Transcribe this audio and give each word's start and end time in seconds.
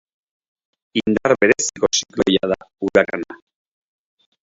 Indar 1.01 1.35
bereziko 1.43 1.85
zikloia 1.99 2.51
da 2.55 2.59
urakana. 2.89 3.41